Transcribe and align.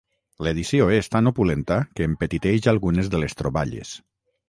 L'edició 0.45 0.87
és 0.95 1.11
tan 1.17 1.31
opulenta 1.33 1.79
que 1.99 2.09
empetiteix 2.11 2.73
algunes 2.75 3.15
de 3.15 3.25
les 3.27 3.43
troballes. 3.45 3.97